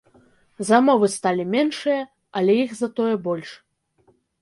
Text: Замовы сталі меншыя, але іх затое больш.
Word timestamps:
Замовы 0.69 1.09
сталі 1.17 1.45
меншыя, 1.57 2.01
але 2.41 2.53
іх 2.65 2.71
затое 2.83 3.15
больш. 3.31 3.49